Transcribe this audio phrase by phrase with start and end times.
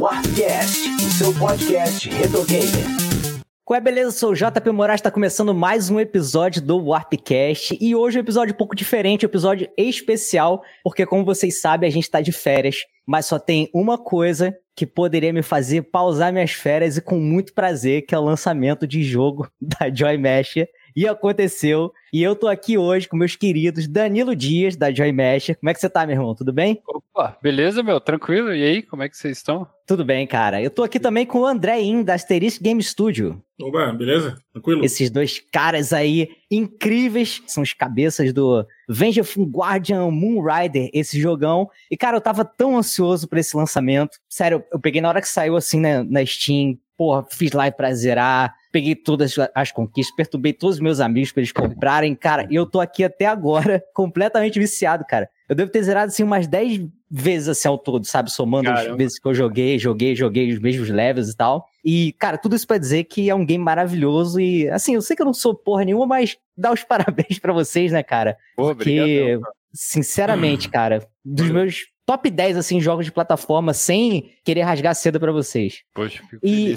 [0.00, 3.42] Warpcast, o seu podcast retro gamer.
[3.64, 4.06] Qual é, beleza?
[4.06, 8.20] Eu sou o JP Moraes, está começando mais um episódio do Warpcast e hoje é
[8.20, 12.20] um episódio um pouco diferente, um episódio especial, porque como vocês sabem, a gente está
[12.20, 17.02] de férias, mas só tem uma coisa que poderia me fazer pausar minhas férias e
[17.02, 20.58] com muito prazer, que é o lançamento de jogo da Joy Mesh.
[20.98, 21.92] E aconteceu.
[22.12, 25.52] E eu tô aqui hoje com meus queridos Danilo Dias, da Joy Mesh.
[25.60, 26.34] Como é que você tá, meu irmão?
[26.34, 26.82] Tudo bem?
[26.88, 28.00] Opa, beleza, meu?
[28.00, 28.52] Tranquilo?
[28.52, 29.64] E aí, como é que vocês estão?
[29.86, 30.60] Tudo bem, cara.
[30.60, 33.40] Eu tô aqui também com o André In, da Asterisco Game Studio.
[33.62, 34.42] Opa, beleza?
[34.52, 34.84] Tranquilo?
[34.84, 41.70] Esses dois caras aí incríveis são os cabeças do Vengeful Guardian Moon Rider, esse jogão.
[41.88, 44.18] E, cara, eu tava tão ansioso por esse lançamento.
[44.28, 47.94] Sério, eu peguei na hora que saiu assim né, na Steam, porra, fiz live pra
[47.94, 52.54] zerar, peguei todas as conquistas, perturbei todos os meus amigos pra eles comprarem, cara, e
[52.54, 55.28] eu tô aqui até agora completamente viciado, cara.
[55.48, 58.30] Eu devo ter zerado assim umas 10 vezes assim ao todo, sabe?
[58.30, 58.90] Somando Caramba.
[58.90, 61.66] as vezes que eu joguei, joguei, joguei os mesmos levels e tal.
[61.82, 65.16] E, cara, tudo isso pra dizer que é um game maravilhoso e, assim, eu sei
[65.16, 68.36] que eu não sou porra nenhuma, mas dá os parabéns para vocês, né, cara?
[68.54, 74.62] Pô, Porque, obrigado, sinceramente, cara, dos meus top 10 assim jogos de plataforma sem querer
[74.62, 75.82] rasgar cedo para vocês.
[75.92, 76.74] Poxa, e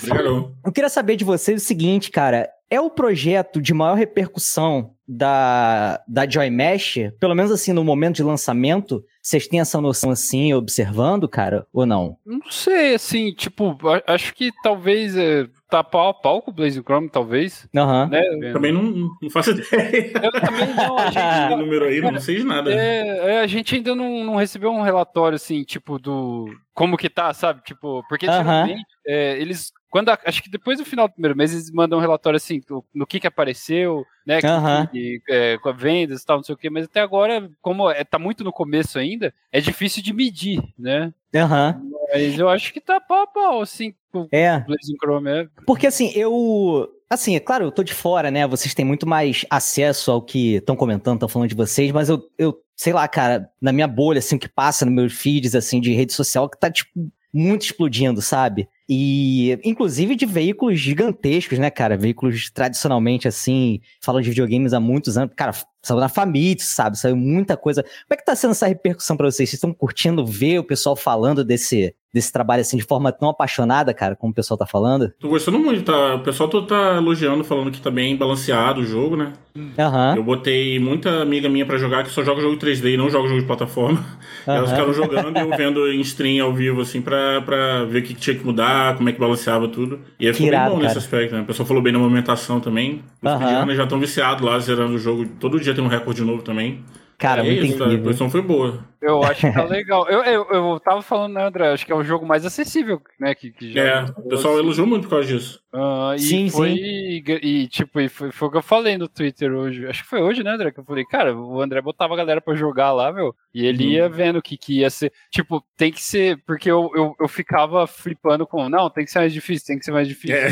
[0.66, 6.04] eu queria saber de vocês o seguinte, cara, é o projeto de maior repercussão da,
[6.06, 10.54] da Joy Mesh, pelo menos assim no momento de lançamento, vocês têm essa noção assim,
[10.54, 12.18] observando, cara, ou não?
[12.26, 13.78] Não sei, assim, tipo,
[14.08, 17.68] acho que talvez é, tá pau a pau com o Blazing Chrome, talvez.
[17.76, 18.04] Aham.
[18.04, 18.10] Uhum.
[18.40, 18.52] Né?
[18.52, 20.12] Também não, não faço ideia.
[20.24, 21.56] Eu também não, a gente...
[21.62, 22.74] número aí, não sei de nada.
[22.74, 26.48] É, é, a gente ainda não, não recebeu um relatório, assim, tipo, do...
[26.74, 27.62] Como que tá, sabe?
[27.64, 28.34] Tipo, porque uhum.
[28.34, 32.00] geralmente é, eles quando a, acho que depois do final do primeiro mês eles mandam
[32.00, 34.88] um relatório assim no, no que que apareceu, né, uhum.
[34.88, 37.92] que, é, com a vendas e tal, não sei o que, mas até agora, como
[37.92, 41.14] é, tá muito no começo ainda, é difícil de medir, né?
[41.36, 41.92] Uhum.
[42.12, 44.60] Mas eu acho que tá pau a pau, assim, com é.
[44.62, 45.30] Blazing Chrome.
[45.30, 45.48] É.
[45.66, 48.48] Porque assim, eu Assim, é claro, eu tô de fora, né?
[48.48, 52.24] Vocês têm muito mais acesso ao que estão comentando, estão falando de vocês, mas eu,
[52.38, 55.82] eu, sei lá, cara, na minha bolha, assim, o que passa nos meus feeds, assim,
[55.82, 58.70] de rede social, que tá, tipo, muito explodindo, sabe?
[58.94, 61.96] E, inclusive, de veículos gigantescos, né, cara?
[61.96, 65.34] Veículos tradicionalmente, assim, falam de videogames há muitos anos.
[65.34, 67.00] Cara, saiu na Famitsu, sabe?
[67.00, 67.84] Saiu muita coisa.
[67.84, 69.50] Como é que tá sendo essa repercussão para vocês?
[69.50, 73.94] Vocês estão curtindo ver o pessoal falando desse, desse trabalho assim de forma tão apaixonada,
[73.94, 75.14] cara, como o pessoal tá falando?
[75.20, 76.16] Tô gostando muito, tá?
[76.16, 79.34] O pessoal todo tá elogiando, falando que tá bem balanceado o jogo, né?
[79.56, 80.16] Uhum.
[80.16, 83.28] Eu botei muita amiga minha para jogar que só joga jogo 3D e não joga
[83.28, 84.00] jogo de plataforma.
[84.48, 84.54] Uhum.
[84.56, 88.04] Elas ficaram jogando e eu vendo em stream ao vivo, assim, pra, pra ver o
[88.04, 90.00] que tinha que mudar, como é que balanceava tudo.
[90.20, 90.84] E aí ficou bem bom cara.
[90.84, 91.42] nesse aspecto, né?
[91.42, 93.02] O pessoal falou bem na movimentação também.
[93.22, 93.76] Os uhum.
[93.76, 95.26] já estão viciados lá, zerando o jogo.
[95.40, 96.82] Todo dia tem um recorde novo também.
[97.22, 98.00] Cara, é muito isso, incrível.
[98.00, 98.84] A posição foi boa.
[99.00, 100.08] Eu acho que tá legal.
[100.10, 101.70] Eu, eu, eu tava falando, né, André?
[101.70, 103.36] Acho que é o jogo mais acessível, né?
[103.36, 104.64] Que, que já é, o pessoal assim.
[104.64, 105.62] elogiou muito por causa disso.
[105.72, 106.78] Uh, sim, e foi, sim.
[106.78, 109.88] E, e, tipo, e foi, foi o que eu falei no Twitter hoje.
[109.88, 110.72] Acho que foi hoje, né, André?
[110.72, 113.36] Que eu falei, cara, o André botava a galera pra jogar lá, meu.
[113.54, 113.92] E ele uhum.
[113.92, 115.12] ia vendo o que, que ia ser.
[115.30, 116.38] Tipo, tem que ser.
[116.46, 118.68] Porque eu, eu, eu ficava flipando com.
[118.68, 120.36] Não, tem que ser mais difícil, tem que ser mais difícil.
[120.36, 120.50] É.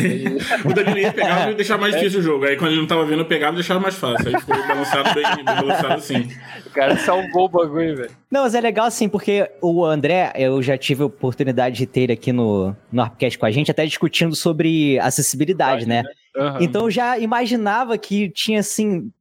[0.65, 2.45] o Danilo ia pegar e deixar mais difícil o jogo.
[2.45, 4.27] Aí quando ele não tava vendo, eu pegava e deixava mais fácil.
[4.27, 6.29] Aí ficou balançado bem, bem balançado assim.
[6.65, 8.11] O cara salvou o bagulho, velho.
[8.29, 12.01] Não, mas é legal assim, porque o André, eu já tive a oportunidade de ter
[12.01, 16.03] ele aqui no, no Arpcast com a gente, até discutindo sobre acessibilidade, né?
[16.35, 16.57] Uhum.
[16.61, 19.11] Então eu já imaginava que tinha assim.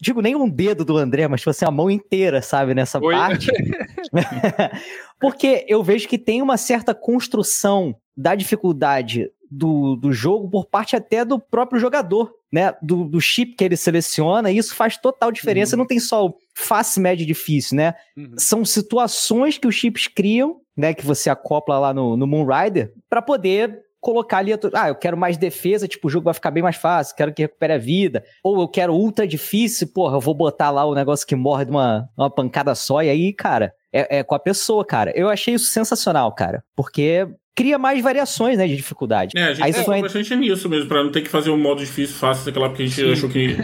[0.00, 3.14] Digo, nem um dedo do André, mas tipo assim, a mão inteira, sabe, nessa Oi?
[3.14, 3.50] parte.
[5.20, 10.96] Porque eu vejo que tem uma certa construção da dificuldade do, do jogo por parte
[10.96, 12.74] até do próprio jogador, né?
[12.82, 15.74] Do, do chip que ele seleciona, e isso faz total diferença.
[15.74, 15.80] Uhum.
[15.80, 17.94] Não tem só o fácil, médio e difícil, né?
[18.16, 18.34] Uhum.
[18.36, 20.94] São situações que os chips criam, né?
[20.94, 25.36] Que você acopla lá no, no Moonrider, para poder colocar ali, ah, eu quero mais
[25.36, 28.60] defesa, tipo, o jogo vai ficar bem mais fácil, quero que recupere a vida, ou
[28.60, 32.08] eu quero ultra difícil, porra, eu vou botar lá o negócio que morre de uma,
[32.16, 35.12] uma pancada só, e aí, cara, é, é com a pessoa, cara.
[35.16, 39.36] Eu achei isso sensacional, cara, porque cria mais variações, né, de dificuldade.
[39.36, 40.02] É, a gente Aí é, é...
[40.02, 42.84] bastante nisso mesmo, pra não ter que fazer um modo difícil, fácil, sei lá, porque
[42.84, 43.10] a gente Sim.
[43.10, 43.56] achou que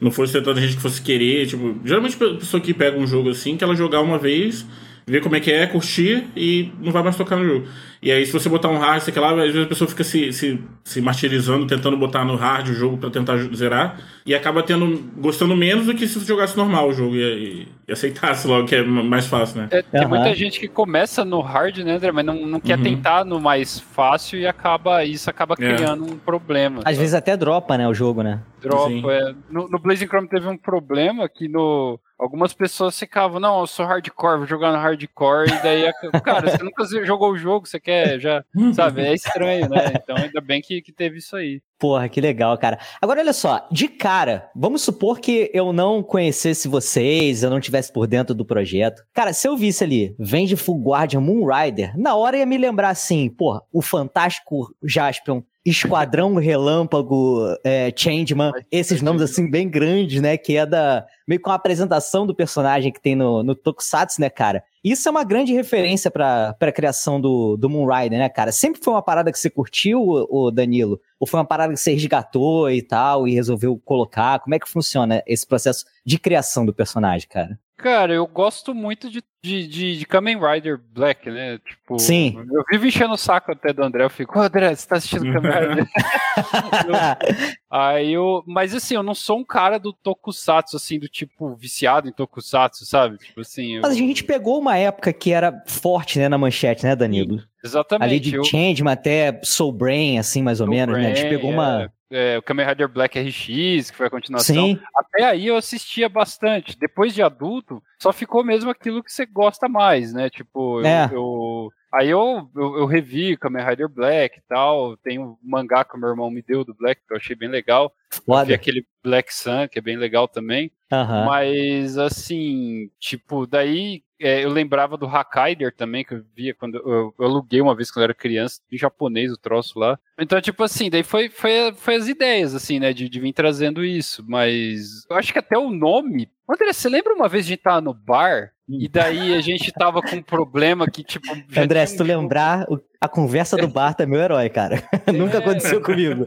[0.00, 3.08] não fosse ter tanta gente que fosse querer, tipo, geralmente a pessoa que pega um
[3.08, 4.64] jogo assim, que ela jogar uma vez,
[5.04, 7.66] ver como é que é, curtir e não vai mais tocar no jogo.
[8.02, 10.32] E aí, se você botar um hard, sei lá, às vezes a pessoa fica se,
[10.32, 15.04] se, se martirizando, tentando botar no hard o jogo para tentar zerar, e acaba tendo
[15.18, 18.74] gostando menos do que se jogasse normal o jogo e, e, e aceitasse logo, que
[18.74, 19.68] é mais fácil, né?
[19.70, 20.08] É, tem uhum.
[20.08, 22.84] muita gente que começa no hard, né, André, mas não, não quer uhum.
[22.84, 25.74] tentar no mais fácil e acaba isso acaba é.
[25.74, 26.10] criando é.
[26.10, 26.80] um problema.
[26.86, 28.40] Às vezes até dropa, né, o jogo, né?
[28.62, 29.34] Dropa, é.
[29.50, 33.86] No, no Blazing Chrome teve um problema que no algumas pessoas ficavam, não, eu sou
[33.86, 35.90] hardcore, vou jogar no hardcore, e daí,
[36.22, 38.44] cara, você nunca jogou o jogo, você quer quer já,
[38.74, 39.02] sabe?
[39.02, 39.80] É estranho, né?
[40.02, 41.60] Então ainda bem que, que teve isso aí.
[41.80, 42.78] Porra, que legal, cara.
[43.00, 47.90] Agora, olha só, de cara, vamos supor que eu não conhecesse vocês, eu não tivesse
[47.90, 49.02] por dentro do projeto.
[49.14, 53.30] Cara, se eu visse ali, vem Full Guardian, Moonrider, na hora ia me lembrar assim,
[53.30, 60.36] porra, o fantástico Jaspion, Esquadrão Relâmpago, é, Changeman, esses nomes assim bem grandes, né?
[60.36, 61.06] Que é da.
[61.28, 64.62] meio com a apresentação do personagem que tem no, no Tokusatsu, né, cara?
[64.82, 68.52] Isso é uma grande referência para a criação do, do Moonrider, né, cara?
[68.52, 70.98] Sempre foi uma parada que você curtiu, o Danilo?
[71.20, 74.40] Ou foi uma parada que você resgatou e tal, e resolveu colocar?
[74.40, 77.60] Como é que funciona esse processo de criação do personagem, cara?
[77.80, 81.58] Cara, eu gosto muito de, de, de, de Kamen Rider Black, né?
[81.58, 82.36] Tipo, Sim.
[82.52, 84.04] Eu vivo enchendo o saco até do André.
[84.04, 85.88] Eu fico, ô André, você tá assistindo Kamen Rider?
[87.70, 88.44] aí eu.
[88.46, 92.84] Mas assim, eu não sou um cara do Tokusatsu, assim, do tipo viciado em Tokusatsu,
[92.84, 93.16] sabe?
[93.16, 93.76] Tipo assim.
[93.76, 93.82] Eu...
[93.82, 97.38] Mas a gente pegou uma época que era forte, né, na manchete, né, Danilo?
[97.38, 98.08] Sim, exatamente.
[98.10, 98.44] Ali de eu...
[98.44, 101.12] Changeman até Soul Brain, assim, mais ou Soul menos, Brain, né?
[101.12, 101.90] A gente pegou uma.
[102.10, 104.54] É o Kamen Rider Black RX, que foi a continuação.
[104.54, 104.80] Sim.
[104.96, 106.76] Até aí eu assistia bastante.
[106.78, 110.28] Depois de adulto, só ficou mesmo aquilo que você gosta mais, né?
[110.28, 111.06] Tipo, é.
[111.06, 114.96] eu, eu, Aí eu, eu, eu revi Kamen Rider Black e tal.
[114.98, 117.48] Tem um mangá que o meu irmão me deu do Black, que eu achei bem
[117.48, 117.92] legal.
[118.10, 118.42] Foda.
[118.42, 120.70] Eu vi aquele Black Sun, que é bem legal também.
[120.92, 121.24] Uhum.
[121.24, 127.14] Mas, assim, tipo, daí é, eu lembrava do Hakaider também, que eu via quando eu,
[127.18, 129.98] eu, aluguei uma vez quando eu era criança, em japonês o troço lá.
[130.18, 133.84] Então, tipo assim, daí foi, foi, foi as ideias, assim, né, de, de vir trazendo
[133.84, 134.24] isso.
[134.28, 136.28] Mas eu acho que até o nome.
[136.48, 140.16] André, você lembra uma vez de estar no bar e daí a gente tava com
[140.16, 141.26] um problema que, tipo.
[141.56, 142.66] André, se tu lembrar,
[143.00, 144.82] a conversa do Bart é meu herói, cara.
[145.06, 146.26] É, Nunca aconteceu comigo.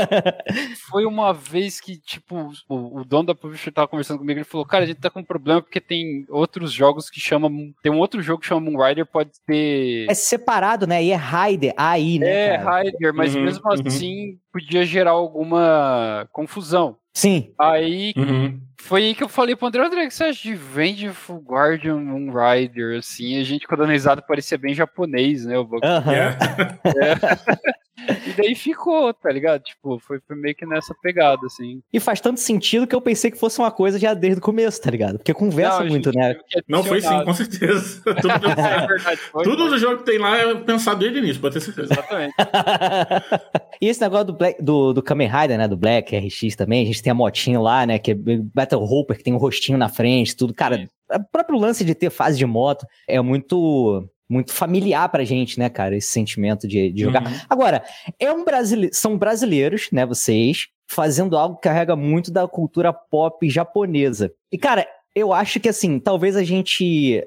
[0.88, 4.66] Foi uma vez que, tipo, o, o dono da publisher tava conversando comigo e falou:
[4.66, 7.72] Cara, a gente tá com um problema porque tem outros jogos que chamam.
[7.82, 10.06] Tem um outro jogo que chama Moonrider, pode ter.
[10.08, 11.04] É separado, né?
[11.04, 12.26] E é Raider, aí, né?
[12.26, 13.86] É, Raider, mas uhum, mesmo uhum.
[13.86, 16.96] assim podia gerar alguma confusão.
[17.14, 17.52] Sim.
[17.58, 18.58] Aí uhum.
[18.82, 22.32] Foi aí que eu falei pro André, André, que você acha de Vengeful Guardian Moon
[22.32, 25.56] Rider, assim, a gente quando analisado parecia bem japonês, né?
[25.56, 25.78] O uhum.
[25.80, 26.36] é.
[28.26, 29.62] E daí ficou, tá ligado?
[29.62, 31.82] Tipo, foi, foi, meio que nessa pegada, assim.
[31.92, 34.80] E faz tanto sentido que eu pensei que fosse uma coisa já desde o começo,
[34.80, 35.18] tá ligado?
[35.18, 36.36] Porque conversa não, muito, né?
[36.68, 38.02] Não, foi sim, com certeza.
[38.20, 38.28] Tudo,
[38.60, 41.54] é verdade, foi, Tudo do jogo que tem lá é pensado desde o início, pode
[41.54, 41.92] ter certeza.
[41.92, 42.34] Exatamente.
[43.80, 45.68] e esse negócio do, Black, do, do Kamen Rider, né?
[45.68, 47.98] Do Black RX também, a gente tem a motinha lá, né?
[47.98, 50.54] Que é Battle Hopper, que tem um rostinho na frente, tudo.
[50.54, 55.58] Cara, o próprio lance de ter fase de moto é muito muito familiar pra gente,
[55.58, 57.26] né, cara, esse sentimento de, de jogar.
[57.26, 57.38] Uhum.
[57.48, 57.84] Agora,
[58.18, 58.90] é um brasile...
[58.92, 64.32] são brasileiros, né, vocês, fazendo algo que carrega muito da cultura pop japonesa.
[64.50, 67.22] E, cara, eu acho que, assim, talvez a gente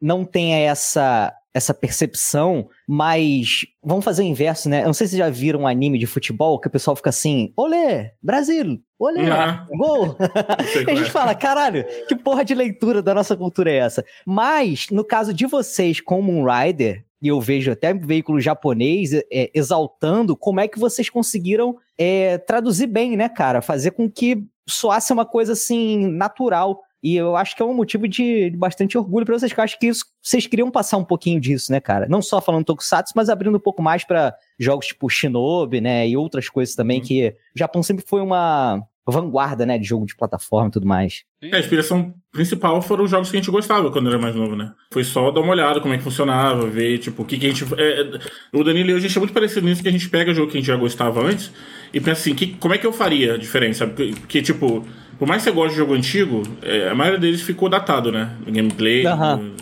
[0.00, 4.82] não tenha essa essa percepção, mas vamos fazer o inverso, né?
[4.82, 7.10] Eu não sei se vocês já viram um anime de futebol que o pessoal fica
[7.10, 9.78] assim: olê, Brasil, olê, uhum.
[9.78, 10.16] gol.
[10.86, 14.04] e a gente fala: caralho, que porra de leitura da nossa cultura é essa?
[14.24, 19.50] Mas, no caso de vocês, como um rider, e eu vejo até veículo japonês é,
[19.52, 23.60] exaltando como é que vocês conseguiram é, traduzir bem, né, cara?
[23.60, 28.06] Fazer com que soasse uma coisa assim natural e eu acho que é um motivo
[28.06, 31.40] de, bastante orgulho para vocês, que eu acho que isso, vocês queriam passar um pouquinho
[31.40, 32.06] disso, né, cara?
[32.08, 36.16] Não só falando Tokusatsu, mas abrindo um pouco mais para jogos tipo Shinobi, né, e
[36.16, 37.06] outras coisas também, uhum.
[37.06, 41.24] que o Japão sempre foi uma vanguarda, né, de jogo de plataforma e tudo mais.
[41.42, 44.54] É, a inspiração principal foram os jogos que a gente gostava quando era mais novo,
[44.54, 44.72] né?
[44.92, 47.48] Foi só dar uma olhada como é que funcionava, ver, tipo, o que, que a
[47.48, 47.64] gente...
[47.76, 48.20] É, é
[48.52, 50.50] o Danilo e eu, a gente é muito parecido nisso, que a gente pega jogo
[50.50, 51.50] que a gente já gostava antes
[51.92, 53.86] e pensa assim, que, como é que eu faria a diferença?
[53.86, 54.86] Porque tipo
[55.20, 58.30] por mais que você goste de jogo antigo, é, a maioria deles ficou datado, né?
[58.46, 59.36] No gameplay, uhum.
[59.36, 59.54] no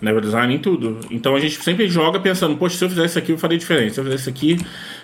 [0.00, 1.00] level design, em tudo.
[1.10, 3.92] Então a gente sempre joga pensando, poxa, se eu fizesse isso aqui, eu faria diferente.
[3.92, 4.56] Se eu fizesse isso aqui,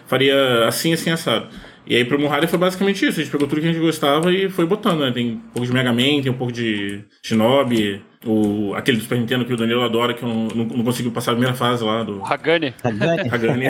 [0.06, 1.48] faria assim, assim, assado.
[1.88, 3.18] E aí pro Murrada foi basicamente isso.
[3.18, 5.10] A gente pegou tudo que a gente gostava e foi botando, né?
[5.10, 9.18] Tem um pouco de Mega Man, tem um pouco de Shinobi, o, aquele do Super
[9.18, 11.82] Nintendo que o Danilo adora, que eu não, não, não conseguiu passar a primeira fase
[11.82, 12.22] lá do.
[12.22, 12.74] Hagane.
[12.84, 13.30] Hagane.
[13.30, 13.64] Hagane.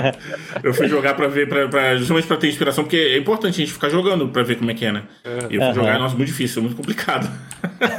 [0.64, 3.64] eu fui jogar pra ver, pra, pra, justamente pra ter inspiração, porque é importante a
[3.64, 5.02] gente ficar jogando pra ver como é que é, né?
[5.50, 5.74] E eu fui uhum.
[5.74, 7.28] jogar, nossa, muito difícil, muito complicado.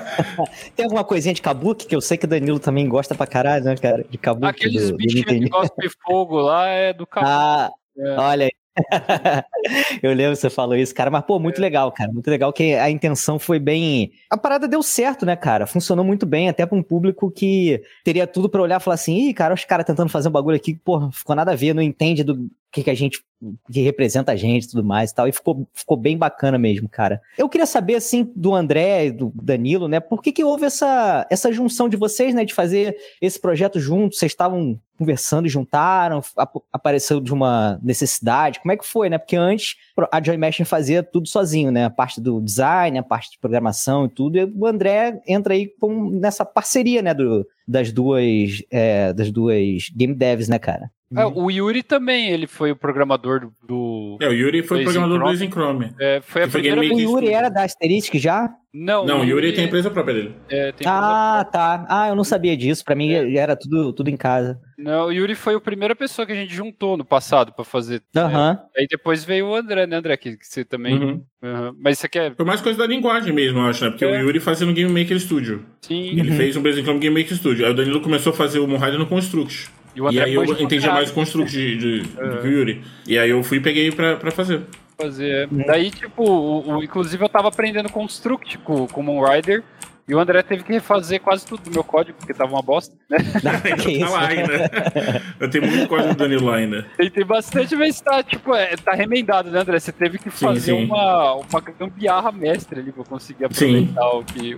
[0.75, 3.65] Tem alguma coisinha de Kabuki que eu sei que o Danilo também gosta pra caralho,
[3.65, 4.03] né, cara?
[4.09, 4.47] De Kabuki.
[4.47, 7.31] Aqueles bichinhos que gostam de fogo lá é do Kabuki.
[7.31, 8.15] Ah, é.
[8.17, 8.62] olha aí.
[10.01, 11.61] eu lembro que você falou isso, cara, mas pô, muito é.
[11.61, 14.11] legal, cara, muito legal que a intenção foi bem.
[14.29, 15.67] A parada deu certo, né, cara?
[15.67, 19.29] Funcionou muito bem, até para um público que teria tudo para olhar e falar assim:
[19.29, 21.81] ih, cara, os caras tentando fazer um bagulho aqui, pô, ficou nada a ver, não
[21.81, 23.23] entende do, que, que a gente
[23.69, 25.27] que representa a gente e tudo mais e tal.
[25.27, 27.21] E ficou, ficou bem bacana mesmo, cara.
[27.37, 29.99] Eu queria saber, assim, do André e do Danilo, né?
[29.99, 32.45] Por que, que houve essa, essa junção de vocês, né?
[32.45, 34.17] De fazer esse projeto juntos?
[34.17, 36.21] Vocês estavam conversando e juntaram?
[36.37, 38.61] ap- Apareceu de uma necessidade?
[38.61, 39.17] Como é que foi, né?
[39.17, 39.75] Porque antes
[40.09, 41.83] a Joy Machine fazia tudo sozinho, né?
[41.85, 44.37] A parte do design, a parte de programação e tudo.
[44.37, 47.13] E o André entra aí com, nessa parceria, né?
[47.13, 50.89] Do, das duas é, das duas game devs, né, cara?
[51.15, 53.53] É, o Yuri também, ele foi o programador do.
[53.67, 55.37] do- É, o Yuri foi o programador do Chrome.
[55.37, 55.95] Blazing Chrome.
[55.99, 57.09] é, foi a Que foi primeira Game O vez.
[57.09, 58.49] Yuri era da Asterisc já?
[58.73, 60.35] Não, Não, o Yuri tem a empresa própria dele.
[60.49, 61.85] é, tem Ah, tá.
[61.87, 62.83] Ah, eu não sabia disso.
[62.83, 63.35] Pra mim É.
[63.35, 64.59] era tudo, tudo em casa.
[64.79, 68.01] Não, o Yuri foi a primeira pessoa que a gente juntou no passado pra fazer.
[68.15, 68.21] né?
[68.23, 68.59] Aham.
[68.75, 70.17] Aí depois veio o André, né, André?
[70.17, 70.95] Que, que você também.
[70.97, 71.23] Uhum.
[71.43, 71.75] Aham.
[71.79, 72.35] Mas você quer.
[72.35, 73.91] Foi mais coisa da linguagem mesmo, eu acho, né?
[73.91, 74.09] Porque É.
[74.21, 75.63] o Yuri fazia no Game Maker Studio.
[75.81, 76.07] Sim.
[76.19, 76.37] Ele Uhum.
[76.37, 77.65] fez um Blazing Chrome Game Maker Studio.
[77.67, 79.69] Aí o Danilo começou a fazer o Moonrider no Construct.
[79.95, 82.27] E o E aí eu pode entendi comprar, mais o Construct de, de, É.
[82.27, 82.81] do que o Yuri.
[83.07, 84.61] E aí eu fui e peguei pra, pra fazer.
[84.97, 85.47] Fazer.
[85.65, 89.63] Daí, tipo, o, o- inclusive eu tava aprendendo Construct com, com o Moonrider.
[90.05, 92.93] E o André teve que refazer quase tudo do meu código, porque tava uma bosta.
[93.09, 93.19] Né?
[93.81, 95.21] que tá lá ainda.
[95.39, 96.85] Eu tenho muito código do Danilo lá ainda.
[96.99, 99.79] E tem bastante, mas tá, tipo, é, tá remendado, né, André?
[99.79, 100.83] Você teve que Sim, fazer sim.
[100.85, 103.87] Uma, uma gambiarra mestre ali pra conseguir Sim.
[103.87, 104.57] aproveitar o que.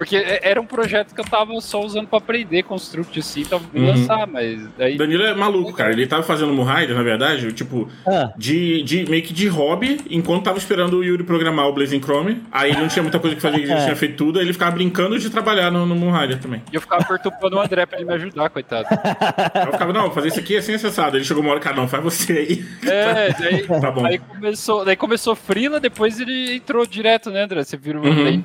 [0.00, 3.62] Porque é- era um projeto que eu tava só usando pra aprender Construct, assim, tava
[3.74, 3.86] Uhum.
[3.86, 4.94] lançar, mas daí.
[4.94, 5.92] O Danilo é maluco, cara.
[5.92, 10.44] Ele tava fazendo Moonrider, na verdade, tipo, Ah, de, de meio que de hobby, enquanto
[10.44, 12.42] tava esperando o Yuri programar o Blazing Chrome.
[12.50, 14.70] Aí ele não tinha muita coisa que fazer, ele tinha feito tudo, aí ele ficava
[14.70, 16.62] brincando de trabalhar no, no Moonrider também.
[16.72, 18.86] E eu ficava perturbando o André pra ele me ajudar, coitado.
[18.90, 21.18] Aí eu ficava, não, fazer isso aqui é sem acessado.
[21.18, 22.64] Ele chegou uma hora, cara, não, faz você aí.
[22.90, 24.06] É, daí, Tá bom.
[24.06, 27.62] aí começou, daí começou Freela, depois ele entrou direto, né, André?
[27.64, 28.02] Você virou.
[28.02, 28.24] Uhum.
[28.24, 28.42] daí,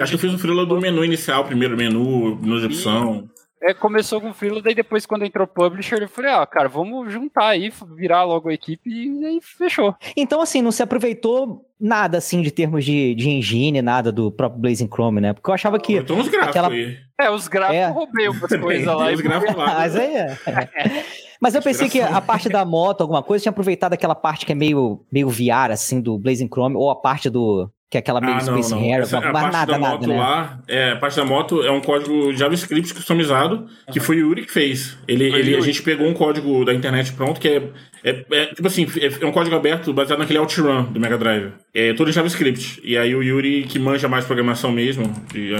[0.00, 3.28] Acho que eu fiz o freela do menu inicial, primeiro menu, menu de opção.
[3.60, 7.48] É, começou com Freela, daí depois quando entrou Publisher, eu falei, ah, cara, vamos juntar
[7.48, 9.96] aí, virar logo a equipe e aí fechou.
[10.16, 14.60] Então, assim, não se aproveitou nada, assim, de termos de, de engine, nada do próprio
[14.60, 15.32] Blazing Chrome, né?
[15.32, 15.94] Porque eu achava que.
[15.96, 16.96] Então uns gráficos aquela- aí.
[17.20, 17.88] É, os gráficos É.
[17.88, 19.10] roubei umas coisas lá.
[19.12, 19.74] Os gráficos lá.
[19.74, 20.36] Mas aí é.
[21.40, 24.52] Mas eu pensei que a parte da moto, alguma coisa, tinha aproveitado aquela parte que
[24.52, 27.68] é meio, meio VR, assim, do Blazing Chrome, ou a parte do.
[27.90, 28.78] Que é aquela meio Ah, não, Space não.
[28.80, 30.16] Harrier, Essa- a mas parte nada, da nada, moto né?
[30.18, 34.44] lá, é, a parte da moto é um código JavaScript customizado, que foi o Yuri
[34.44, 34.96] que fez.
[35.08, 37.62] Ele, Foi ele, a gente pegou um código da internet pronto, que é,
[38.04, 41.50] é, é, tipo assim, é, é um código aberto baseado naquele OutRun do Mega Drive.
[41.74, 42.80] É todo em JavaScript.
[42.84, 45.58] E aí o Yuri, que manja mais programação mesmo, de, a-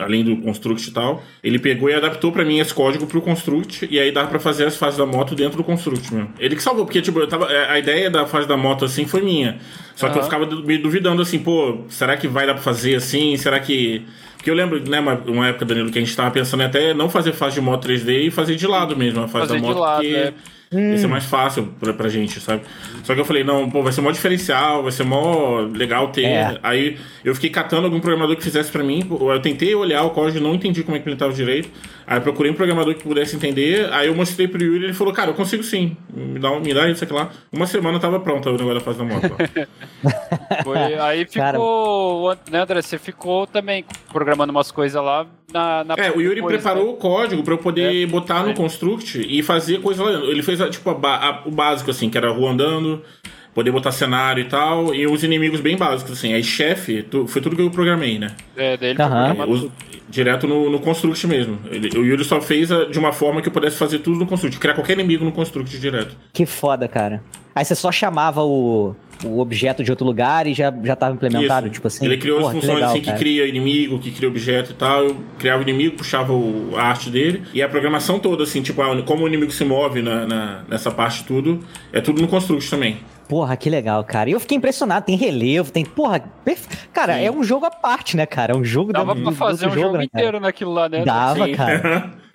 [0.00, 3.22] a- além do Construct e tal, ele pegou e adaptou pra mim esse código pro
[3.22, 6.32] Construct, e aí dá pra fazer as fases da moto dentro do Construct mesmo.
[6.40, 9.06] Ele que salvou, porque tipo, eu tava, é, a ideia da fase da moto assim
[9.06, 9.58] foi minha.
[9.98, 13.36] Só que eu ficava me duvidando assim, pô, será que vai dar pra fazer assim?
[13.36, 14.06] Será que.
[14.36, 16.94] Porque eu lembro, né, uma, uma época, Danilo, que a gente tava pensando em até
[16.94, 19.58] não fazer fase de moto 3D e fazer de lado mesmo, a fase Fazer da
[19.60, 20.34] de moto, lado, porque é.
[20.72, 22.62] Ia ser mais fácil pra, pra gente, sabe?
[23.04, 26.24] Só que eu falei, não, pô, vai ser mó diferencial, vai ser mó legal ter.
[26.24, 26.58] É.
[26.62, 30.42] Aí eu fiquei catando algum programador que fizesse pra mim, eu tentei olhar o código,
[30.44, 31.70] não entendi como é que ele tava direito.
[32.06, 35.12] Aí procurei um programador que pudesse entender, aí eu mostrei pro Yuri e ele falou,
[35.12, 37.30] cara, eu consigo sim, me dá, um- me dá isso aqui lá.
[37.52, 39.36] Uma semana tava pronta o negócio da fase da moto.
[40.64, 41.52] Foi- aí Cara.
[41.58, 46.42] ficou, né, André, você ficou também programando umas coisas lá na, na É, o Yuri
[46.42, 46.90] preparou né?
[46.90, 48.54] o código pra eu poder botar no É.
[48.54, 50.10] Construct e fazer coisa lá.
[50.26, 53.02] Ele fez tipo a a- o básico, assim, que era a rua andando,
[53.54, 56.32] poder botar cenário e tal, e os inimigos bem básicos, assim.
[56.34, 58.28] Aí chefe, tu- foi tudo que eu programei, né?
[58.56, 59.68] É, daí ele Os-
[60.08, 61.58] direto no, no Construct mesmo.
[61.70, 64.26] Ele- o Yuri só fez a- de uma forma que eu pudesse fazer tudo no
[64.26, 66.16] Construct, criar qualquer inimigo no Construct direto.
[66.32, 67.22] Que foda, cara.
[67.54, 68.94] Aí você só chamava o,
[69.24, 71.74] o objeto de outro lugar e já, já tava implementado, Isso.
[71.74, 72.04] tipo assim.
[72.04, 73.18] Ele criou Porra, as que funções legal, assim que cara.
[73.18, 75.04] cria inimigo, que cria objeto e tal.
[75.04, 77.42] Eu criava o inimigo, puxava o- a arte dele.
[77.52, 80.90] E a programação toda, assim, tipo, a- como o inimigo se move na, na- nessa
[80.90, 81.60] parte tudo,
[81.92, 82.98] é tudo no Construct também.
[83.28, 84.30] Porra, que legal, cara.
[84.30, 85.84] E eu fiquei impressionado, tem relevo, tem.
[85.84, 86.66] Porra, perfe...
[86.92, 87.24] cara, Sim.
[87.24, 88.54] é um jogo à parte, né, cara?
[88.54, 91.04] É um jogo Dava dentro pra fazer um outro jogo né, inteiro naquilo lá, né?
[91.04, 91.54] Dava, Sim.
[91.54, 92.10] cara.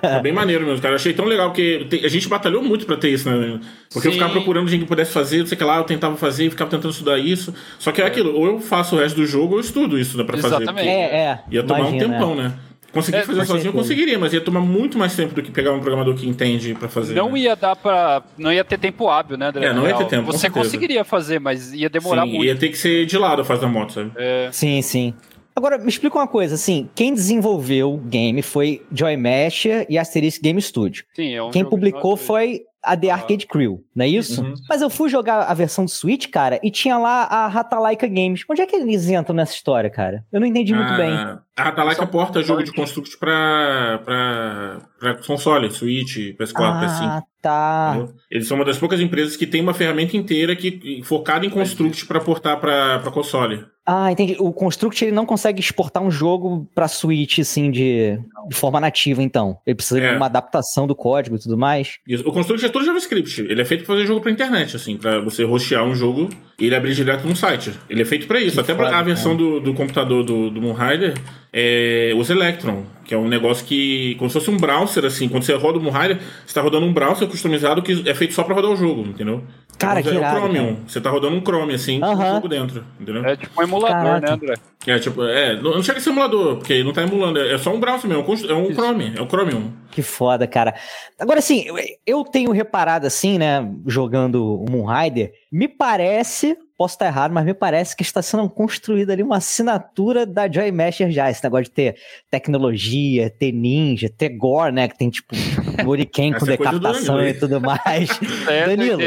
[0.00, 0.92] É bem maneiro mesmo, cara.
[0.94, 3.60] Eu achei tão legal porque te- a gente batalhou muito pra ter isso, né?
[3.92, 4.18] Porque eu Sim.
[4.18, 6.70] ficava procurando gente que pudesse fazer, não sei o que lá, eu tentava fazer, ficava
[6.70, 7.52] tentando estudar isso.
[7.78, 10.16] Só que é aquilo, ou eu faço o resto do jogo ou eu estudo isso
[10.16, 10.56] né, pra fazer.
[10.56, 10.88] Exatamente.
[10.88, 11.38] É, é.
[11.50, 12.52] Ia tomar imagina, um tempão, né?
[12.92, 15.80] Conseguir É, fazer sozinho conseguiria, mas ia tomar muito mais tempo do que pegar um
[15.80, 17.14] programador que entende pra fazer.
[17.14, 17.38] Não né?
[17.40, 18.22] ia dar pra.
[18.36, 19.66] Não ia ter tempo hábil, né, André?
[19.66, 22.44] É, não ia ter tempo, Você conseguiria fazer, mas ia demorar Sim, muito.
[22.44, 24.12] ia ter que ser de lado a fase da moto, sabe?
[24.16, 25.14] É, Sim, sim.
[25.54, 30.42] Agora, me explica uma coisa, assim, quem desenvolveu o game foi Joy Mesh e Asterisk
[30.42, 31.04] Game Studio.
[31.14, 34.42] sim, é um Quem publicou de nós foi a The Arcade Crew, não é isso?
[34.42, 34.54] Uhum.
[34.68, 38.42] Mas eu fui jogar a versão do Switch, cara, e tinha lá a Ratalaika Games.
[38.50, 40.24] Onde é que eles entram nessa história, cara?
[40.32, 41.38] Eu não entendi muito Ah, bem.
[41.56, 47.02] A Atalaika porta jogo de Construct pra, pra, pra console, Switch, PS4, PS5.
[47.02, 47.92] Ah, tá.
[47.96, 48.14] entendeu?
[48.30, 52.06] Eles são uma das poucas empresas que tem uma ferramenta inteira que, focada em Construct
[52.06, 53.66] pra portar pra, pra console.
[53.84, 54.36] Ah, entendi.
[54.38, 58.18] O Construct ele não consegue exportar um jogo pra Switch, assim, de,
[58.48, 59.58] de forma nativa, então.
[59.66, 60.10] Ele precisa É.
[60.10, 61.98] de uma adaptação do código e tudo mais.
[62.08, 62.26] Isso.
[62.26, 63.42] O Construct é todo JavaScript.
[63.42, 66.28] Ele é feito pra fazer jogo pra internet, assim, pra você hostear um jogo
[66.62, 67.72] e ele abrir direto num site.
[67.90, 68.54] Ele é feito pra isso.
[68.54, 71.14] Que Até foda, a versão do, do computador do, do Moonrider
[71.52, 74.14] é, usa Electron, que é um negócio que.
[74.14, 75.28] como se fosse um browser, assim.
[75.28, 78.44] Quando você roda o Moonrider, você tá rodando um browser customizado que é feito só
[78.44, 79.42] pra rodar o jogo, entendeu?
[79.78, 80.76] Cara, que é o irado, Chromium.
[80.86, 83.24] Você tá rodando um Chrome, assim, com o jogo dentro, entendeu?
[83.24, 84.26] É tipo um emulador, Caraca.
[84.26, 84.54] né, André?
[84.86, 87.56] É, tipo, é, não não chega a ser emulador, porque ele não tá emulando, é
[87.58, 89.72] só um browser mesmo, é um é Chrome, é um Chromium.
[89.90, 90.74] Que foda, cara.
[91.18, 91.76] Agora, assim, eu-
[92.06, 97.54] eu tenho reparado assim, né, jogando o Moonrider, me parece, posso estar errado, mas me
[97.54, 101.70] parece que está sendo construída ali uma assinatura da Joy Masher já, esse negócio de
[101.72, 101.96] ter
[102.30, 105.28] tecnologia, ter ninja, ter gore, né, que tem tipo
[105.84, 108.08] Muriken com é decapitação e tudo mais.
[108.48, 109.00] É, Danilo,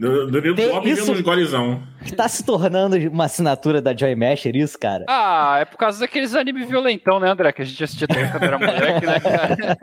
[0.00, 0.54] Danilo
[0.88, 1.82] isso- vendo uns golezão.
[2.16, 5.04] Tá se tornando uma assinatura da Joy Masher isso, cara?
[5.08, 7.52] Ah, é por causa daqueles anime violentão, né, André?
[7.52, 9.78] Que a gente assistia também quando era moleque, né, cara?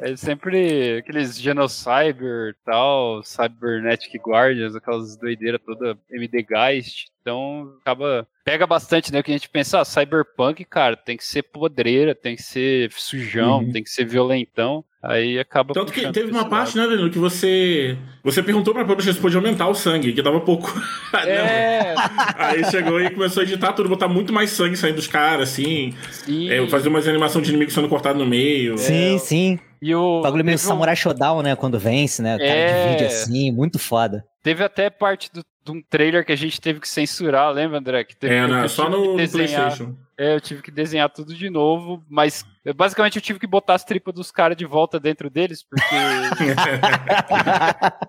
[0.00, 7.06] É sempre aqueles Genocyber e tal, Cybernetic Guardians, aquelas doideiras toda MD Geist.
[7.22, 8.26] Então, acaba.
[8.44, 9.20] Pega bastante, né?
[9.20, 13.58] Que a gente pensa, ah, Cyberpunk, cara, tem que ser podreira, tem que ser sujão,
[13.58, 13.72] Uhum.
[13.72, 14.84] tem que ser violentão.
[15.02, 15.74] Aí acaba.
[15.74, 16.88] Tanto que teve uma parte, lado.
[16.90, 17.96] né, Danilo, que você.
[18.22, 20.72] Você perguntou pra publisher se podia aumentar o sangue, que tava pouco.
[21.26, 21.94] É,
[22.36, 25.94] Aí chegou e começou a editar tudo, botar muito mais sangue saindo dos caras, assim.
[26.10, 26.50] sim.
[26.50, 28.76] É, fazer umas animações de inimigos sendo cortados no meio.
[28.76, 29.58] Sim, sim.
[29.80, 30.20] E o.
[30.22, 32.86] Bagulho meio um- Samurai Showdown, né, quando vence, né, o cara É.
[32.94, 34.24] divide assim, muito foda.
[34.42, 38.04] Teve até parte do, de um trailer que a gente teve que censurar, lembra, André?
[38.04, 39.14] Que teve, É, só no, que no.
[39.16, 39.94] PlayStation.
[40.18, 43.74] É, eu tive que desenhar tudo de novo, mas eu- basicamente eu tive que botar
[43.74, 47.92] as tripas dos caras de volta dentro deles, porque Ah,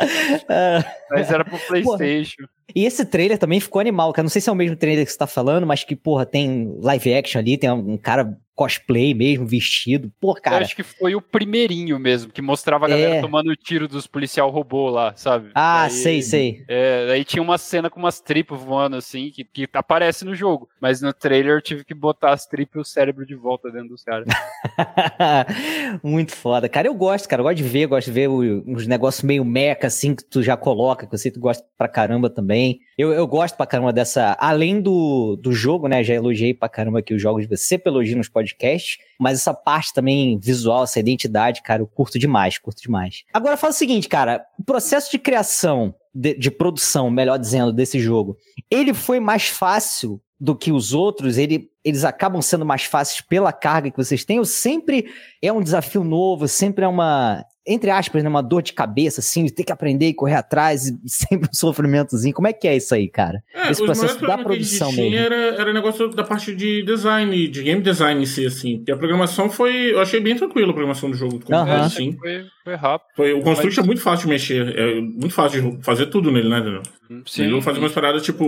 [1.10, 2.46] mas era pro PlayStation.
[2.74, 4.24] E esse trailer também ficou animal, cara.
[4.24, 6.76] Não sei se é o mesmo trailer que você tá falando, mas que, porra, tem
[6.80, 10.12] live action ali, tem um cara cosplay mesmo, vestido.
[10.20, 10.62] Pô, eu cara.
[10.62, 13.20] acho que foi o primeirinho mesmo, que mostrava a galera É.
[13.22, 15.50] tomando tiro dos policial robô lá, sabe?
[15.54, 16.64] Ah, Daí- sei, sei.
[16.68, 20.68] É, aí tinha uma cena com umas tripas voando assim, que, que aparece no jogo.
[20.78, 23.88] Mas no trailer eu tive que botar as tripas e o cérebro de volta dentro
[23.88, 24.26] dos caras.
[26.02, 26.68] Muito foda.
[26.68, 27.40] Cara, eu gosto, cara.
[27.40, 30.42] Eu gosto de ver, gosto de ver o- uns negócios meio meca, assim, que tu
[30.42, 32.59] já coloca, que eu sei que tu gosta pra caramba também.
[32.96, 34.36] Eu, eu gosto pra caramba dessa.
[34.38, 36.02] Além do, do jogo, né?
[36.04, 38.98] Já elogiei pra caramba aqui os jogos de você, sempre elogio nos podcasts.
[39.18, 43.24] Mas essa parte também visual, essa identidade, cara, eu curto demais, curto demais.
[43.32, 44.44] Agora fala o seguinte, cara.
[44.58, 48.36] O processo de criação, de, de produção, melhor dizendo, desse jogo,
[48.70, 51.36] ele foi mais fácil do que os outros?
[51.36, 54.38] Ele, eles acabam sendo mais fáceis pela carga que vocês têm?
[54.38, 55.06] Ou sempre
[55.42, 59.44] é um desafio novo, sempre é uma, entre aspas, né, uma dor de cabeça, assim,
[59.44, 62.34] de ter que aprender e correr atrás, e sempre um sofrimentozinho.
[62.34, 63.42] Como é que é isso aí, cara?
[63.54, 65.14] É, Esse processo da produção mesmo.
[65.16, 68.82] era, era negócio da parte de design, de game design em si, assim.
[68.86, 69.92] E a programação foi.
[69.92, 71.40] Eu achei bem tranquilo a programação do jogo.
[71.40, 71.66] como Aham.
[71.66, 72.16] todo, É, assim.
[72.18, 73.08] foi, foi rápido.
[73.16, 76.48] Foi, o Construct é muito fácil de mexer, é muito fácil de fazer tudo nele,
[76.48, 76.82] né, Daniel?
[77.26, 78.44] Sim, ele não faz umas paradas, tipo,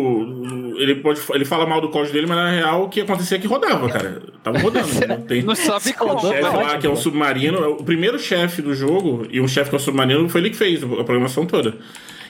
[0.79, 3.40] ele pode ele fala mal do código dele, mas na real o que acontecia é
[3.40, 4.22] que rodava, cara.
[4.40, 4.87] Tava rodando.
[5.07, 5.16] né?
[5.27, 6.14] Tem Não sabe como.
[6.14, 9.40] o chefe Não, lá, que é um submarino, é o primeiro chefe do jogo, e
[9.40, 11.75] um chefe que é um submarino, foi ele que fez a programação toda.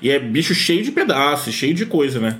[0.00, 2.38] E é bicho cheio de pedaços, cheio de coisa, né?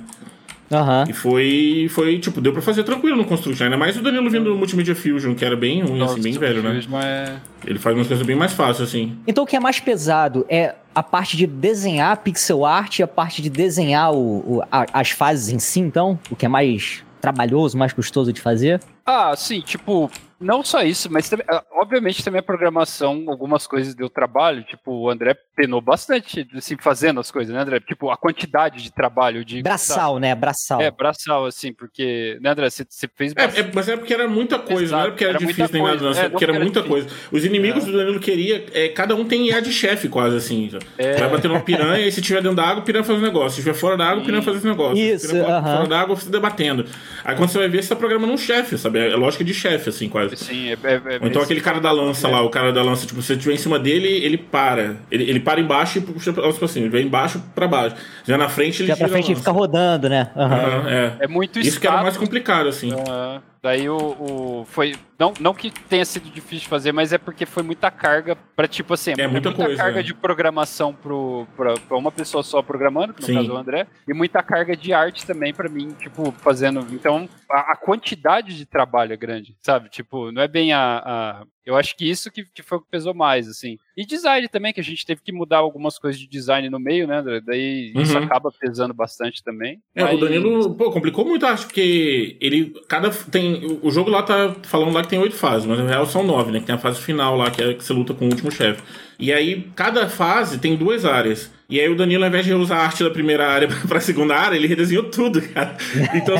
[0.73, 1.05] Aham.
[1.07, 3.65] E foi, foi, tipo, deu pra fazer tranquilo no Construction.
[3.65, 6.61] Ainda mais o Danilo vindo do Multimedia Fusion, que era bem ruim, assim, bem velho,
[6.63, 6.81] né?
[7.03, 7.35] É...
[7.65, 9.17] Ele faz umas coisas bem mais fáceis, assim.
[9.27, 13.07] Então o que é mais pesado é a parte de desenhar pixel art e a
[13.07, 16.19] parte de desenhar o, o- a- as fases em si, então?
[16.29, 18.81] O que é mais trabalhoso, mais custoso de fazer?
[19.05, 20.11] Ah, sim, tipo,
[20.43, 24.91] não só isso, mas também, ah, obviamente também a programação, algumas coisas deu trabalho, tipo,
[24.91, 27.79] o André penou bastante, assim, fazendo as coisas, né, André?
[27.79, 29.61] Tipo, a quantidade de trabalho, de...
[29.61, 30.33] Braçal, né?
[30.35, 30.81] Braçal.
[30.81, 33.67] É, braçal, assim, porque, né, André, você, você fez É, bastante.
[33.67, 35.81] é, mas é porque era muita coisa, não era porque era, Exato, era difícil nem
[35.81, 36.13] muita nada, não.
[36.13, 36.21] coisa.
[36.21, 37.03] É, É, porque era era muita difícil.
[37.09, 37.29] coisa.
[37.31, 37.85] Os inimigos É.
[37.87, 40.69] do Danilo queria, é, cada um tem IA de chefe, quase, assim.
[40.69, 40.79] já.
[40.97, 41.17] É.
[41.17, 43.51] Vai bater numa piranha, e se tiver dentro da água, o piranha faz um negócio.
[43.51, 44.97] Se estiver fora da água, o piranha faz esse negócio.
[44.97, 45.75] Isso, Se piranha aham.
[45.77, 46.85] fora da água, você debatendo.
[47.23, 48.99] Aí quando você vai ver, você tá programando um chefe, sabe?
[48.99, 50.32] É lógica de chefe, assim, quase.
[50.35, 53.05] Sim, é, é, é, Ou então aquele cara da lança lá, o cara da lança,
[53.05, 54.97] tipo, se você estiver em cima dele, ele para.
[55.11, 56.85] Ele, ele para embaixo e puxa pra pra cima.
[56.85, 57.95] Ele vai embaixo pra baixo.
[58.25, 59.39] Já na frente ele Já pra frente lança.
[59.41, 60.29] fica rodando, né?
[60.35, 60.55] Aham.
[60.55, 61.15] Aham, é.
[61.21, 62.89] é muito Isso que era o mais complicado, assim.
[62.89, 63.52] então, é.
[63.63, 67.45] Daí o, o, foi não, não que tenha sido difícil de fazer, mas é porque
[67.45, 70.03] foi muita carga para tipo assim, é muita, muita coisa, carga né?
[70.03, 73.35] de programação para uma pessoa só programando, que no Sim.
[73.35, 76.85] caso é o André, e muita carga de arte também para mim, tipo, fazendo.
[76.91, 79.87] Então, a, a, quantidade de trabalho é grande, sabe?
[79.87, 82.87] Tipo, não é bem a, a eu acho que isso que, que foi o que
[82.89, 83.77] pesou mais, assim.
[83.95, 87.07] E design também, que a gente teve que mudar algumas coisas de design no meio,
[87.07, 87.41] né, André?
[87.41, 88.01] Daí uhum.
[88.01, 89.81] isso acaba pesando bastante também.
[89.95, 90.15] É, mas...
[90.15, 94.93] o Danilo, pô, complicou muito, acho, porque ele, cada, tem, o jogo lá tá falando
[94.93, 96.99] lá que tem oito fases, mas na real são nove, né, que tem a fase
[96.99, 98.83] final lá, que é que você luta com o último chefe.
[99.23, 101.49] E aí, cada fase tem duas áreas.
[101.69, 104.35] E aí o Danilo, ao invés de usar a arte da primeira área pra segunda
[104.35, 105.77] área, ele redesenhou tudo, cara.
[106.13, 106.35] Então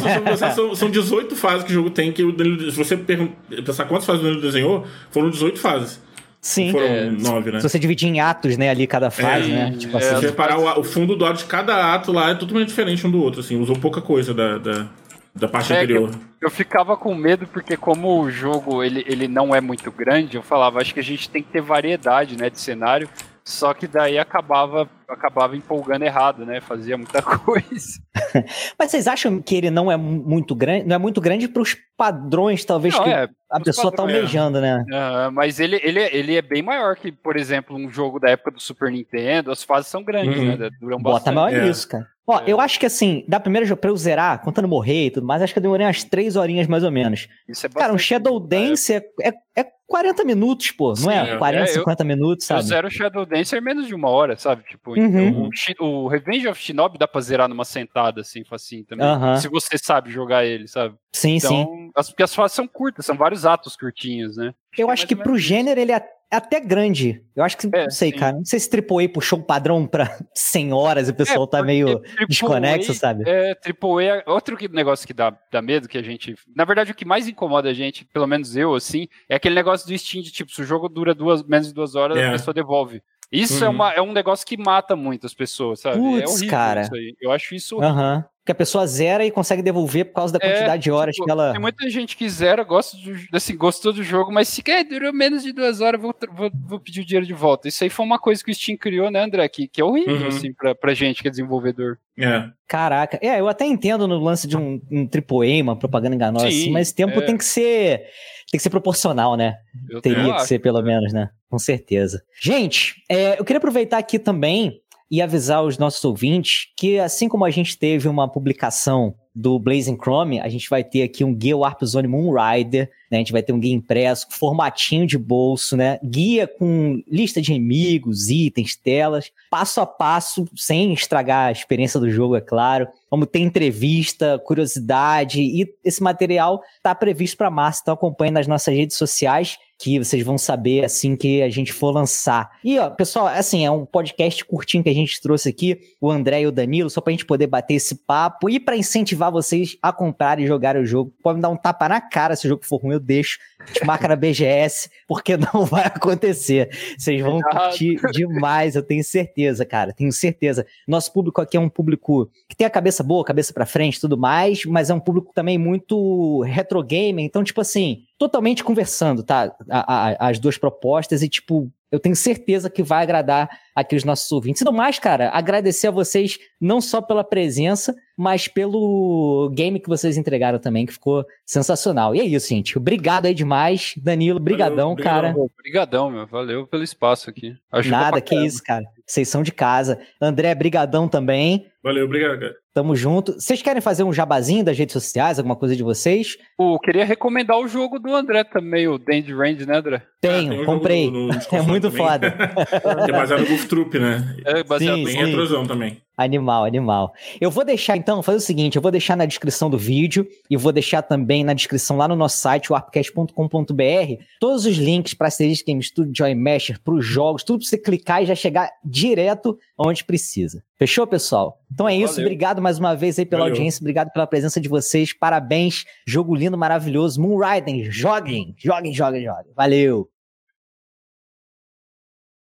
[0.54, 4.06] são, são 18 fases que o jogo tem, que o Danilo, se você pensar quantas
[4.06, 6.02] fases o Danilo desenhou, foram 18 fases.
[6.42, 6.74] Sim.
[6.74, 7.62] Foram é, nove, né?
[7.62, 9.76] Se você dividir em atos, né, ali cada fase, é, né?
[9.80, 10.10] Tipo é, assim.
[10.10, 13.08] Se você reparar, o, o, fundo do ato de cada ato lá é totalmente diferente
[13.08, 13.56] um do outro, assim.
[13.56, 14.88] Usou pouca coisa da, da,
[15.36, 16.10] da parte é, anterior.
[16.12, 20.38] Eu, eu, ficava com medo porque como o jogo ele, ele não é muito grande,
[20.38, 23.10] eu falava, acho que a gente tem que ter variedade, né, de cenário.
[23.46, 26.62] Só que daí acabava, acabava empolgando errado, né?
[26.62, 28.00] Fazia muita coisa.
[28.80, 30.88] Mas vocês acham que ele não é muito grande?
[30.88, 34.62] Não é muito grande para os padrões, talvez, não, que é, a pessoa está almejando,
[34.62, 34.82] né?
[34.90, 38.52] Uh, mas ele, ele, ele é bem maior que, por exemplo, um jogo da época
[38.52, 39.52] do Super Nintendo.
[39.52, 40.58] As fases são grandes, uhum.
[40.58, 40.70] né?
[40.80, 41.36] Duram Bota bastante.
[41.36, 41.66] maior é.
[41.66, 42.08] nisso, cara.
[42.26, 42.44] Ó, é.
[42.48, 45.42] eu acho que assim, da primeira jogo pra eu zerar, contando morrer e tudo mais,
[45.42, 47.28] acho que eu demorei umas três horinhas mais ou menos.
[47.48, 51.38] Isso é Cara, um Shadow Dance é, é, é 40 minutos, pô, não é?
[51.38, 52.62] 40, é, 50 eu, minutos, sabe?
[52.62, 54.64] Eu zero Shadow Dance é menos de uma hora, sabe?
[54.64, 55.50] Tipo, uhum.
[55.80, 59.06] o, o, Revenge of Shinobi dá pra zerar numa sentada, assim, facinho também.
[59.06, 59.36] Uhum.
[59.36, 60.96] Se você sabe jogar ele, sabe?
[61.12, 61.92] Sim, então, sim.
[61.96, 64.54] As, porque as fases são curtas, são vários atos curtinhos, né?
[64.78, 66.04] Eu acho que pro gênero ele é
[66.36, 67.22] até grande.
[67.36, 68.18] Eu acho que, é, não sei, sim.
[68.18, 68.38] cara.
[68.38, 71.64] Não sei se AAA puxou um padrão pra 100 horas e o pessoal é, tá
[71.64, 73.24] meio desconexo, sabe?
[73.28, 76.36] É, AAA é outro negócio que dá, dá medo que a gente.
[76.56, 79.88] Na verdade, o que mais incomoda a gente, pelo menos eu, assim, é aquele negócio
[79.88, 82.28] do Steam de tipo, se o jogo dura duas, menos de duas horas, é.
[82.28, 83.02] a pessoa devolve.
[83.34, 83.74] Isso é uhum.
[83.74, 85.98] é, uma, é um negócio que mata muitas pessoas, sabe?
[85.98, 86.82] Puts, é horrível cara.
[86.82, 87.16] isso aí.
[87.20, 87.96] Eu acho isso horrível.
[87.96, 90.92] Uhum que a pessoa zera e consegue devolver por causa da é, quantidade é, de
[90.92, 91.52] horas tipo, que ela.
[91.54, 95.14] Tem muita gente que zera, gosta do, assim, gostou do jogo, mas se quer, durou
[95.14, 97.70] menos de duas horas, vou, vou, vou, pedir o dinheiro de volta.
[97.70, 99.48] Isso aí foi uma coisa que o Steam criou, né, André?
[99.48, 100.28] Que, que é horrível, uhum.
[100.28, 101.98] assim, pra, pra gente que é desenvolvedor.
[102.20, 102.50] É.
[102.68, 106.62] Caraca, é, eu até entendo no lance de um, um AAA, uma propaganda enganosa, Sim,
[106.64, 107.26] assim, mas tempo é.
[107.26, 108.04] tem que ser.
[108.52, 109.56] Tem que ser proporcional, né?
[109.90, 111.30] Eu Teria que ser, pelo menos, né?
[111.54, 112.24] Com certeza.
[112.42, 117.46] Gente, é, eu queria aproveitar aqui também e avisar os nossos ouvintes que, assim como
[117.46, 121.56] a gente teve uma publicação do Blazing Chrome, a gente vai ter aqui um guia
[121.56, 123.18] Warp Zone Moonrider, né?
[123.18, 126.00] A gente vai ter um guia impresso, formatinho de bolso, né?
[126.04, 132.10] Guia com lista de inimigos, itens, telas, passo a passo, sem estragar a experiência do
[132.10, 132.88] jogo, é claro.
[133.12, 138.74] Vamos ter entrevista, curiosidade e esse material está previsto para março, então acompanhe nas nossas
[138.74, 142.52] redes sociais que vocês vão saber assim que a gente for lançar.
[142.64, 146.44] E, ó, pessoal, assim, é um podcast curtinho que a gente trouxe aqui, o André
[146.44, 149.92] e o Danilo, só pra gente poder bater esse papo e para incentivar vocês a
[149.92, 151.14] comprar e jogar o jogo.
[151.22, 153.38] Pode me dar um tapa na cara se o jogo for ruim, eu deixo.
[153.74, 156.70] Te marca na BGS, porque não vai acontecer.
[156.98, 159.92] Vocês vão curtir demais, eu tenho certeza, cara.
[159.92, 160.66] Tenho certeza.
[160.88, 164.18] Nosso público aqui é um público que tem a cabeça boa, cabeça para frente, tudo
[164.18, 169.56] mais, mas é um público também muito retro gamer, então tipo assim, totalmente conversando, tá?
[169.70, 174.04] A, a, as duas propostas e, tipo, eu tenho certeza que vai agradar aqui os
[174.04, 174.64] nossos ouvintes.
[174.64, 179.88] E no mais, cara, agradecer a vocês não só pela presença, mas pelo game que
[179.88, 182.16] vocês entregaram também, que ficou sensacional.
[182.16, 182.80] E é isso, gente.
[182.80, 183.94] Obrigado aí demais.
[183.96, 185.36] Danilo, brigadão, Valeu, cara.
[185.38, 186.26] Obrigadão, meu.
[186.26, 187.56] Valeu pelo espaço aqui.
[187.72, 188.84] Ajuda Nada, que isso, cara.
[189.06, 190.00] Vocês são de casa.
[190.20, 191.68] André, brigadão também.
[191.84, 192.56] Valeu, obrigado, cara.
[192.74, 193.34] Tamo junto.
[193.34, 196.38] Vocês querem fazer um jabazinho das redes sociais, alguma coisa de vocês?
[196.58, 200.02] Pô, queria recomendar o jogo do André também, o Dandy Range, né, André?
[200.20, 201.12] Tenho, ah, comprei.
[201.12, 202.08] No, no é muito também.
[202.08, 202.36] foda.
[203.08, 204.36] é baseado no Goof Troop, né?
[204.46, 206.02] É baseado sim, em retrosão também.
[206.16, 207.12] Animal, animal.
[207.42, 210.56] Eu vou deixar então, fazer o seguinte, eu vou deixar na descrição do vídeo e
[210.56, 215.66] vou deixar também na descrição lá no nosso site, warpcast.com.br, todos os links para Asterisco
[215.66, 219.58] Game Studio, Joy Masher, para os jogos, tudo para você clicar e já chegar direto
[219.76, 220.64] onde precisa.
[220.78, 221.60] Fechou, pessoal?
[221.72, 222.26] Então é isso, Valeu.
[222.26, 223.56] obrigado mais uma vez aí pela Valeu.
[223.56, 229.52] audiência, obrigado pela presença de vocês, parabéns, jogo lindo, maravilhoso, Moonriding, joguem, joguem, joguem, joguem.
[229.56, 230.13] Valeu!